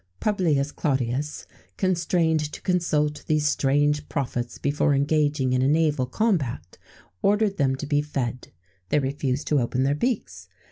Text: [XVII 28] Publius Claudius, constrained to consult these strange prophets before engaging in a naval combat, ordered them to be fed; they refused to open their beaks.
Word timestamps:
[XVII 0.19 0.29
28] 0.33 0.35
Publius 0.43 0.71
Claudius, 0.71 1.47
constrained 1.77 2.39
to 2.53 2.61
consult 2.61 3.23
these 3.27 3.45
strange 3.45 4.09
prophets 4.09 4.57
before 4.57 4.95
engaging 4.95 5.53
in 5.53 5.61
a 5.61 5.67
naval 5.67 6.07
combat, 6.07 6.79
ordered 7.21 7.57
them 7.57 7.75
to 7.75 7.85
be 7.85 8.01
fed; 8.01 8.47
they 8.89 8.97
refused 8.97 9.45
to 9.45 9.59
open 9.59 9.83
their 9.83 9.93
beaks. 9.93 10.47